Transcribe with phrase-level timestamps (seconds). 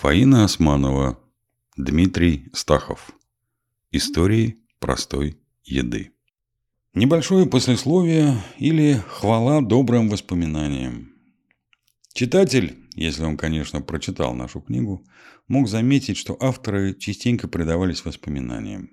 [0.00, 1.18] Фаина Османова,
[1.76, 3.10] Дмитрий Стахов.
[3.90, 6.12] Истории простой еды.
[6.94, 11.10] Небольшое послесловие или хвала добрым воспоминаниям.
[12.12, 15.04] Читатель, если он, конечно, прочитал нашу книгу,
[15.48, 18.90] мог заметить, что авторы частенько предавались воспоминаниям.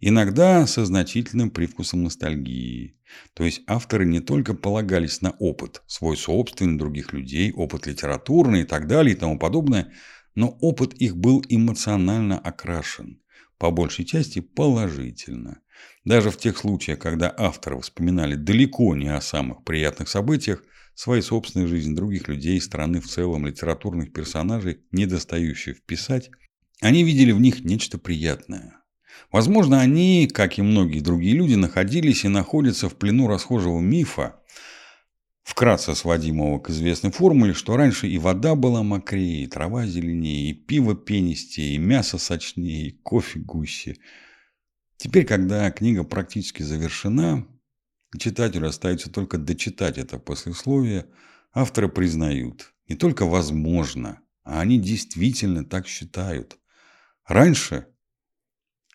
[0.00, 2.98] Иногда со значительным привкусом ностальгии.
[3.32, 8.64] То есть авторы не только полагались на опыт, свой собственный, других людей, опыт литературный и
[8.64, 9.90] так далее и тому подобное–
[10.34, 13.20] но опыт их был эмоционально окрашен,
[13.58, 15.60] по большей части положительно.
[16.04, 20.62] Даже в тех случаях, когда авторы вспоминали далеко не о самых приятных событиях,
[20.94, 26.30] своей собственной жизни, других людей, страны в целом, литературных персонажей, недостающих вписать,
[26.80, 28.82] они видели в них нечто приятное.
[29.30, 34.41] Возможно, они, как и многие другие люди, находились и находятся в плену расхожего мифа,
[35.42, 40.54] вкратце сводимого к известной формуле, что раньше и вода была мокрее, и трава зеленее, и
[40.54, 43.96] пиво пенистее, и мясо сочнее, и кофе гуще.
[44.96, 47.46] Теперь, когда книга практически завершена,
[48.18, 51.06] читателю остается только дочитать это послесловие,
[51.52, 56.58] авторы признают, не только возможно, а они действительно так считают.
[57.26, 57.86] Раньше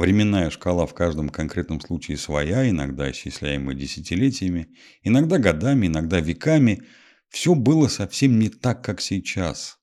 [0.00, 4.68] Временная шкала в каждом конкретном случае своя, иногда исчисляемая десятилетиями,
[5.02, 6.84] иногда годами, иногда веками.
[7.28, 9.76] Все было совсем не так, как сейчас.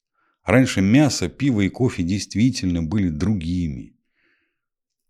[0.44, 3.96] Раньше мясо, пиво и кофе действительно были другими.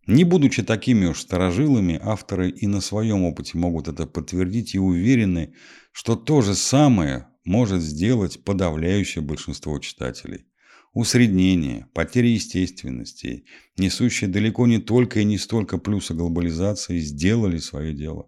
[0.07, 5.53] Не будучи такими уж старожилами, авторы и на своем опыте могут это подтвердить и уверены,
[5.93, 10.47] что то же самое может сделать подавляющее большинство читателей
[10.93, 13.45] усреднение, потеря естественности,
[13.77, 18.27] несущие далеко не только и не столько плюса глобализации, сделали свое дело.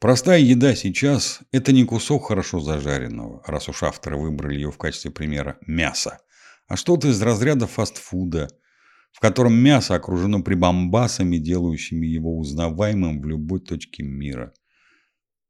[0.00, 5.10] Простая еда сейчас– это не кусок хорошо зажаренного, раз уж авторы выбрали ее в качестве
[5.10, 6.20] примера, мяса,
[6.66, 8.48] а что-то из разряда фастфуда,
[9.12, 14.54] в котором мясо окружено прибамбасами, делающими его узнаваемым в любой точке мира.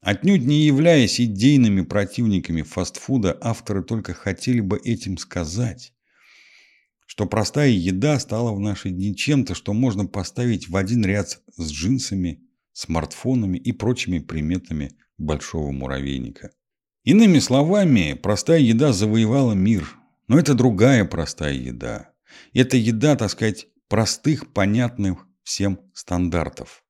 [0.01, 5.93] Отнюдь не являясь идейными противниками фастфуда, авторы только хотели бы этим сказать,
[7.21, 11.71] что простая еда стала в наши дни чем-то, что можно поставить в один ряд с
[11.71, 12.41] джинсами,
[12.73, 16.51] смартфонами и прочими приметами большого муравейника.
[17.05, 19.99] Иными словами, простая еда завоевала мир,
[20.29, 22.09] но это другая простая еда.
[22.55, 26.83] Это еда, так сказать, простых, понятных всем стандартов.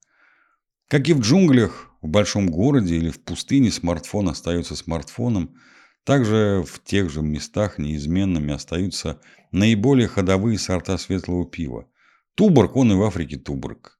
[0.86, 5.56] Как и в джунглях, в большом городе или в пустыне смартфон остается смартфоном–
[6.04, 9.20] также в тех же местах неизменными остаются
[9.52, 11.88] наиболее ходовые сорта светлого пива.
[12.34, 13.98] Туборг, он и в Африке туборг.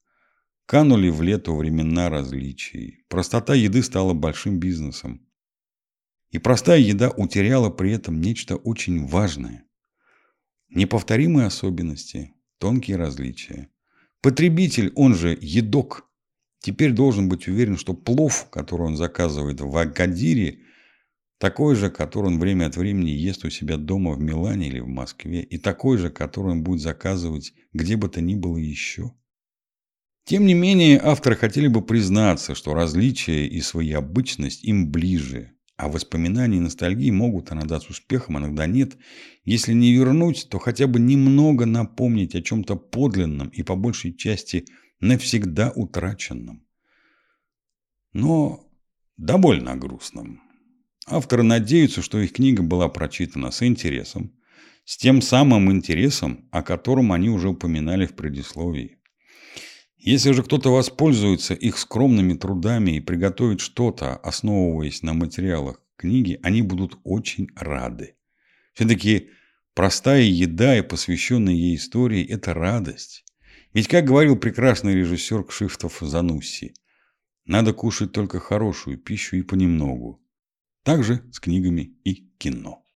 [0.67, 3.05] Канули в лето времена различий.
[3.09, 5.27] Простота еды стала большим бизнесом.
[6.31, 9.65] И простая еда утеряла при этом нечто очень важное.
[10.69, 13.69] Неповторимые особенности, тонкие различия.
[14.23, 16.09] Потребитель, он же едок,
[16.61, 20.61] теперь должен быть уверен, что плов, который он заказывает в Агадире,
[21.41, 24.87] такой же, который он время от времени ест у себя дома в Милане или в
[24.87, 29.13] Москве, и такой же, который он будет заказывать где бы то ни было еще.
[30.25, 36.59] Тем не менее, авторы хотели бы признаться, что различие и своеобычность им ближе, а воспоминания
[36.59, 38.99] и ностальгии могут иногда с успехом, иногда нет.
[39.45, 44.67] Если не вернуть, то хотя бы немного напомнить о чем-то подлинном и по большей части
[45.01, 46.67] навсегда утраченном.
[48.13, 48.71] Но
[49.17, 50.50] довольно грустном.
[51.11, 54.33] Авторы надеются, что их книга была прочитана с интересом,
[54.85, 58.99] с тем самым интересом, о котором они уже упоминали в предисловии.
[59.97, 66.63] Если же кто-то воспользуется их скромными трудами и приготовит что-то, основываясь на материалах книги, они
[66.63, 68.15] будут очень рады.
[68.73, 69.31] Все-таки
[69.75, 73.25] простая еда и посвященная ей истории– это радость.
[73.75, 76.73] Ведь, как говорил прекрасный режиссер Кшифтов Занусси,
[77.47, 80.23] надо кушать только хорошую пищу и понемногу.
[80.91, 82.85] Также с книгами и кино.